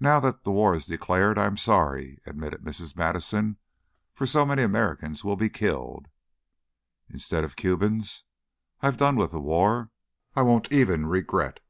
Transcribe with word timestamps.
"Now 0.00 0.18
that 0.18 0.42
the 0.42 0.50
war 0.50 0.74
is 0.74 0.84
declared, 0.84 1.38
I 1.38 1.46
am 1.46 1.56
sorry;" 1.56 2.18
admitted 2.26 2.64
Mrs. 2.64 2.96
Madison, 2.96 3.56
"for 4.12 4.26
so 4.26 4.44
many 4.44 4.64
Americans 4.64 5.22
will 5.22 5.36
be 5.36 5.48
killed." 5.48 6.08
"Instead 7.08 7.44
of 7.44 7.54
Cubans. 7.54 8.24
I've 8.80 8.96
done 8.96 9.14
with 9.14 9.30
the 9.30 9.40
war. 9.40 9.92
I 10.34 10.42
won't 10.42 10.72
even 10.72 11.06
regret." 11.06 11.60